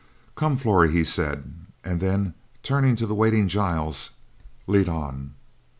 "Come, 0.35 0.55
Flory," 0.55 0.89
he 0.91 1.03
said, 1.03 1.53
and 1.83 1.99
then, 2.01 2.33
turning 2.63 2.95
to 2.95 3.05
the 3.05 3.13
waiting 3.13 3.47
Giles, 3.47 4.09
"lead 4.65 4.89
on." 4.89 5.35